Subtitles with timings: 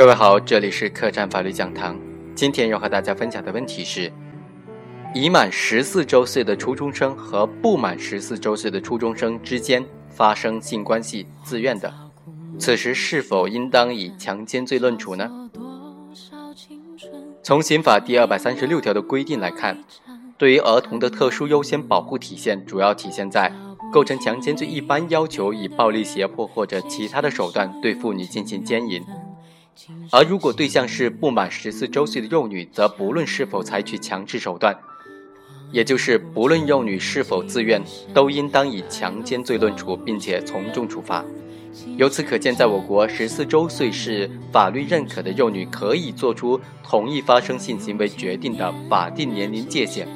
[0.00, 1.94] 各位好，这里是客栈法律讲堂。
[2.34, 4.10] 今天要和大家分享的问题是：
[5.14, 11.92] 已满十四周岁的初中生和不满十四周岁的初中生之间发生性关系，自愿的，
[12.58, 15.30] 此时是否应当以强奸罪论处呢？
[17.42, 19.84] 从刑法第二百三十六条的规定来看，
[20.38, 23.52] 对于儿童的特殊优先保护体现，主要体现在
[23.92, 29.04] 构成强奸罪一般要求以暴力胁迫或者其他的手段对妇女进行奸淫。
[30.10, 34.76] 而如果对象是不满十四周岁的幼女，则不论是否采取强制手段，
[35.72, 41.24] 也就是不论幼女是否自愿，都应当以强奸罪论处，并且从重处罚。
[41.96, 50.06] 由此可见，在我国，十四周岁是法律认可的幼女可以做出同意发生性行为决定的法定年龄界限。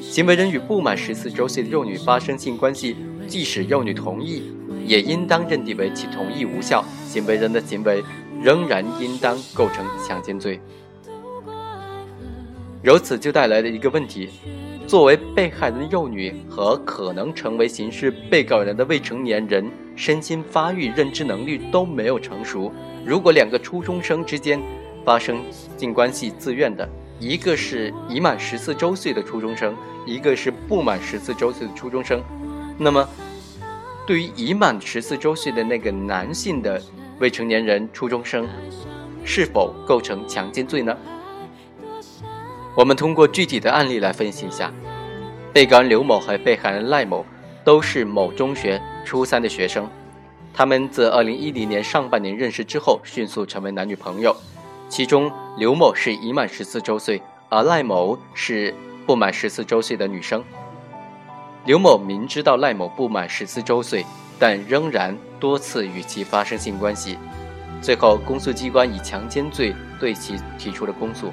[0.00, 2.96] 行为人与不满十四周岁的幼女发生性关系，
[3.28, 4.42] 即使幼女同意，
[4.86, 8.02] 也应当认定为其同意无效，行为人的行为。
[8.42, 10.60] 仍然应当构成强奸罪。
[12.82, 14.28] 由此就带来了一个问题：
[14.88, 22.72] 作为被害人的幼女和可能成为刑事被告人的未成年人，身心发育、认知能力都没有成熟。
[23.06, 24.60] 如果两个初中生之间
[25.04, 25.40] 发生
[25.76, 26.88] 性关系，自愿的，
[27.20, 32.20] 一个是已满十四周岁的初中生，一个是不满十四周岁的初中生，
[32.76, 33.08] 那么，
[34.04, 36.82] 对于已满十四周岁的那个男性的。
[37.22, 38.48] 未成年人初中生
[39.24, 40.92] 是否构成强奸罪呢？
[42.74, 44.72] 我们通过具体的案例来分析一下。
[45.52, 47.24] 被告人刘某和被害人赖某
[47.62, 49.88] 都是某中学初三的学生，
[50.52, 54.34] 他们自2010年上半年认识之后，迅速成为男女朋友。
[54.88, 58.74] 其中，刘某是已满14周岁，而赖某是
[59.06, 60.42] 不满14周岁的女生。
[61.66, 64.04] 刘某明知道赖某不满14周岁。
[64.38, 67.18] 但仍然多次与其发生性关系，
[67.82, 71.32] 最后公诉机关以强奸罪对其提出了公诉。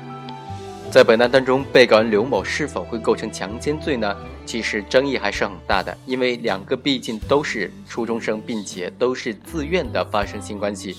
[0.89, 4.15] 在本案当中，被告人刘某是否会构成强奸罪呢？
[4.47, 10.97] 其实争议还是很大的，因为两个毕竟都是初中生，并且都是自愿的发生性关系。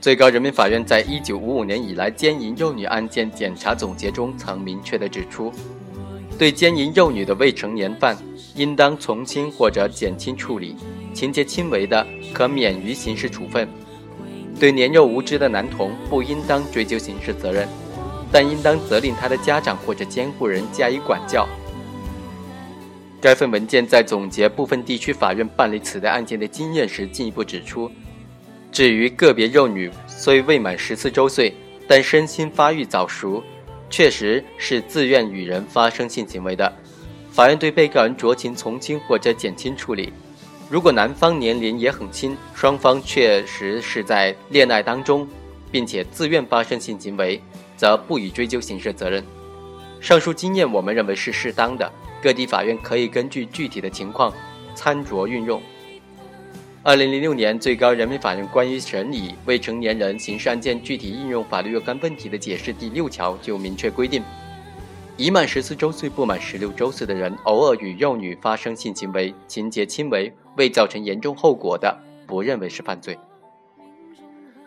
[0.00, 5.52] 最高人民法院在一九五五年以来奸淫幼女案件检查总结中曾明确的指出，
[6.36, 8.18] 对奸淫幼女的未成年犯。
[8.56, 10.76] 应当从轻或者减轻处理，
[11.14, 13.68] 情节轻微的可免于刑事处分。
[14.58, 17.68] 对年幼无知的男童不应当追究刑事责任，
[18.30, 21.48] 但应当责令他的家长或者监护人加以管教。
[23.20, 27.90] 该份文件在总结部分地区法院办理此类案件的经验时，进一步指出：
[28.70, 31.54] 至于个别幼女虽未满十四周岁，
[31.88, 33.42] 但身心发育早熟，
[33.88, 36.70] 确实是自愿与人发生性行为的。
[37.30, 40.12] 法院对被告人酌情从轻或者减轻处理。
[40.70, 45.28] 如果男方年龄也很轻，双方确实是在恋爱当中，
[45.70, 47.40] 并且自愿发生性行为，
[47.76, 49.22] 则不予追究刑事责任。
[50.00, 51.90] 上述经验我们认为是适当的，
[52.22, 54.32] 各地法院可以根据具体的情况
[54.74, 55.60] 参酌运用。
[56.82, 64.22] 二零零六年，最高人民法院关于审理未成年人刑事案件具体应用法律若干问题的解释第六条就明确规定。
[65.16, 73.16] 已满十四周岁不满十六周岁的人，偶尔与幼女发生性行为，情节轻微，未造成严重后果的，不认为是犯罪。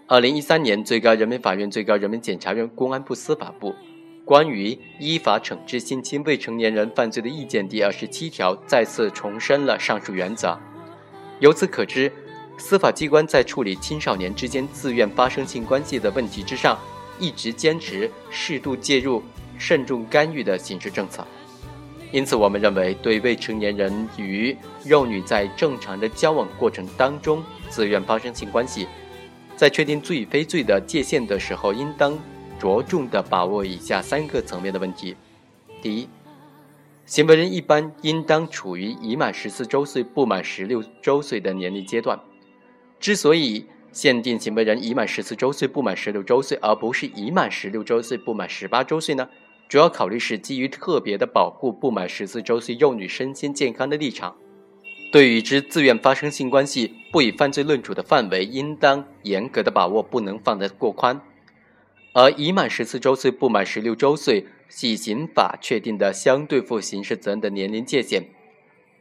[0.08, 3.76] 二零一三年，最高人民法院、最高人民检察院、公安部、司法部
[4.24, 10.58] 关于依法惩治性侵未成年人犯罪的意见第二十七条再次重申了上述原则。
[11.42, 12.10] 由此可知，
[12.58, 16.80] 司法机关在处理青少年之间自愿发生性关系的问题之上，
[17.20, 19.22] 一直坚持适度介入。
[19.58, 21.26] 慎重干预的刑事政策，
[22.12, 28.88] 因此，我们认为，对未成年人与幼女在正常的交往过程当中自愿发生性关系，
[29.56, 32.18] 在确定罪与非罪的界限的时候，应当
[32.60, 35.16] 着重的把握以下三个层面的问题：
[35.82, 36.08] 第一，
[37.06, 42.20] 行为人一般应当处于已满十四周岁不满十六周岁的年龄阶段。
[43.00, 49.28] 之所以限定行为人已满十四周岁不满十六周岁，而不是已满十六周岁不满十八周岁呢？
[49.68, 54.36] 主要考虑是基于特别的保护不满十四周岁幼女身心健康的立场，
[55.12, 61.20] 对与之自愿发生性关系不以犯罪论处的范围，应当严格的把握，不能放得过宽。
[62.14, 68.24] 而已满十四周岁不满十六周岁系刑法确定的相对负刑事责任的年龄界限，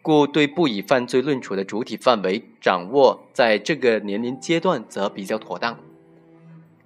[0.02, 5.78] 故对不以犯罪论处的主体范围掌握在这个年龄阶段，则比较妥当。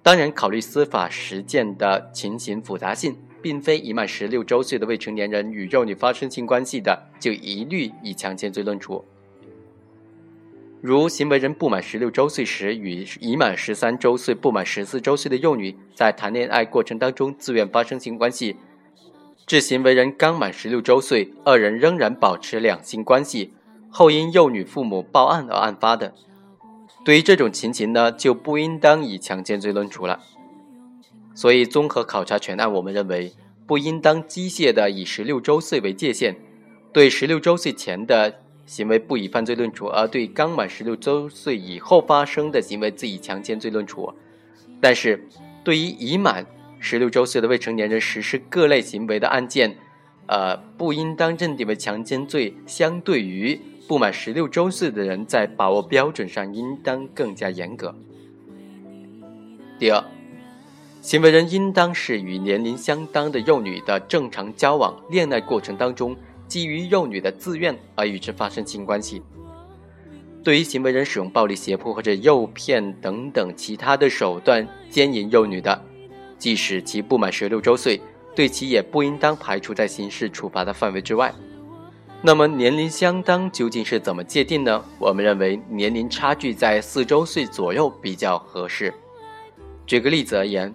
[0.03, 3.17] 当然，考虑司法实践的情形复杂性。
[3.41, 9.03] 并非已满十六周岁的未成年人与幼女发生性关系的，就一律以强奸罪论处。
[10.81, 18.55] 如行为人不满十六周岁时，与已满十三周岁、不满十四周岁的幼女在谈恋爱过程当中自愿发生性关系，
[19.45, 23.53] 至行为人刚满十六周岁，二人仍然保持两性关系，
[23.89, 26.15] 后因幼女父母报案而案发的，
[27.05, 30.19] 对于这种情形呢，就不应当以强奸罪论处了。
[31.41, 33.33] 所以，综合考察全案，我们认为
[33.65, 36.35] 不应当机械的以十六周岁为界限，
[36.93, 38.35] 对十六周岁前的。
[38.67, 44.13] 行为不以犯罪论处，而对刚满十六周岁以后发生的行为自以强奸罪论处。
[44.79, 45.27] 但是，
[45.61, 46.45] 对于已满
[46.79, 49.75] 十六周岁的未成年人实施各类行为的案件，
[50.27, 52.53] 呃，不应当认定为强奸罪。
[52.65, 53.59] 相对于
[53.89, 57.93] 不满十六周岁的人，在把握标准上应当更加严格。
[59.77, 60.01] 第二，
[61.01, 66.15] 行为人应当是与年龄相当的幼女的正常交往、恋爱过程当中。
[66.47, 69.21] 基于幼女的自愿而与之发生性关系。
[70.43, 75.81] 对于行为人使用暴力、胁迫或者诱骗等等其他的手段奸淫幼女的，
[76.37, 78.01] 即使其不满十六周岁，
[78.35, 81.33] 对其也不应当排除在刑事处罚的范围之外。
[82.21, 84.83] 那么年龄相当究竟是怎么界定呢？
[84.99, 88.93] 我们认为年龄差距在四周岁左右比较合适。
[89.87, 90.73] 举个例子而言，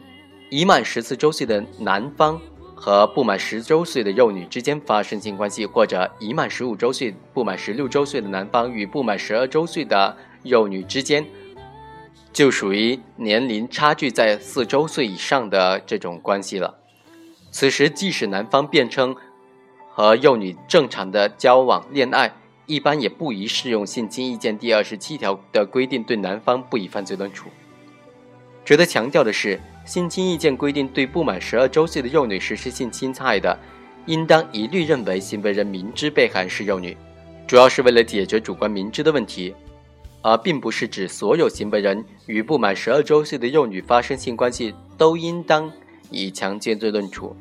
[0.51, 2.41] 已满十四周岁的男方。
[2.79, 11.25] 和不满十周岁的幼女之间发生性关系，或者已满十五周岁、不满十六周岁的男方与不满十二周岁的幼女之间，
[12.35, 16.77] 就属于年龄差距在四周岁以上的这种关系了。
[17.51, 19.17] 此时，即使男方辩称
[19.89, 22.31] 和幼女正常的交往恋爱，
[22.67, 27.49] 一般也不宜适用性侵意见第二十七条的规定，对男方不以犯罪论处。
[28.67, 29.59] 值得强调的是。
[29.87, 33.57] 性侵意见规定，对不满十二周岁的幼女实施性侵害的，
[34.05, 36.95] 应当一律认为行为人明知被害是幼女，
[37.47, 39.55] 主要是为了解决主观明知的问题，
[40.23, 45.71] 而并不是指所有行为人与不满十二周岁的幼女发生性关系都应当
[46.11, 47.35] 以强奸罪论处。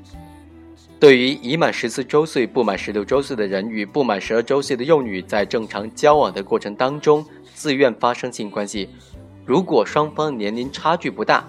[1.00, 8.88] 对于已满十四周岁、不满十六周岁的人与不满十二周岁的幼女在正常交往的过程当中自愿发生性关系，
[9.46, 11.46] 如果双方年龄差距不大，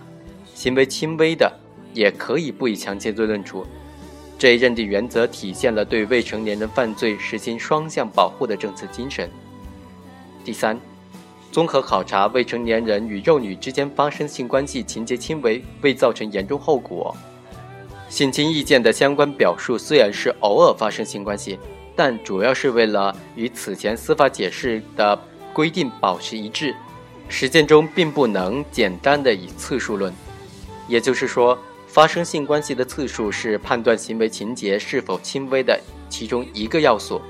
[0.57, 1.53] 行为轻微的，
[1.93, 3.67] 也可以不以强奸罪论处。
[4.39, 9.31] 这一认定原则体现了对未成年人犯罪实行双向保护的政策精神。
[10.47, 10.81] 第三，
[11.53, 17.15] 综合考察未成年人与幼女之间发生性关系情节轻微，未造成严重后果。
[18.09, 21.59] 性侵意见的相关表述虽然是偶尔发生性关系，
[21.95, 25.19] 但主要是为了与此前司法解释的
[25.53, 26.75] 规定保持一致，
[27.29, 30.11] 实践中并不能简单的以次数论。
[30.89, 37.21] 也就是说，发生性关系的次数是判断行为情节是否轻微的其中一个要素，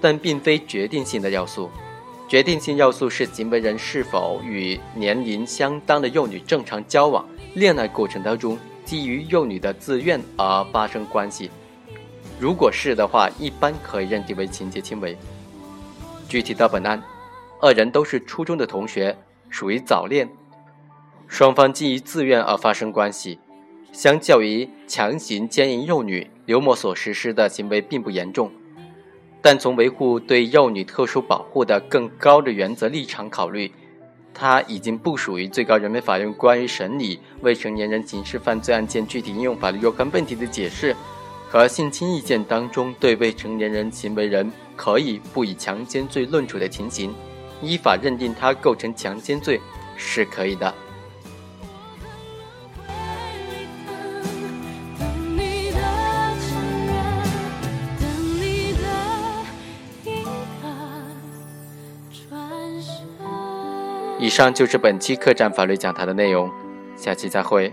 [0.00, 1.70] 但并非决定性的要素。
[2.28, 11.50] 决定性要素是行为人是否与年龄相当的幼女正常交往、恋爱过程当中基于幼女的自愿而发生关系。
[12.38, 15.16] 如果是的话，一般可以认定为情节轻微。
[16.28, 17.02] 具体到本案，
[17.60, 19.16] 二人都是初中的同学，
[19.48, 20.28] 属于早恋。
[21.28, 23.38] 双方基于自愿而发生关系，
[23.92, 28.50] 相较于强行奸淫幼女，刘某所实施的行为并不严重。
[29.40, 33.70] 但从维护对幼女特殊保护的更高的原则立场考虑，
[34.34, 40.96] 他已经不属于最高人民法院关于审理未成年人刑事犯罪案件具体应用法律若干问题的解释
[41.48, 47.14] 和性侵意见当中对未成年人行为人可以不以强奸罪论处的情形，
[47.62, 49.60] 依法认定他构成强奸罪
[49.96, 50.74] 是可以的。
[64.18, 66.50] 以上就是本期客栈法律讲坛的内容，
[66.96, 67.72] 下期再会。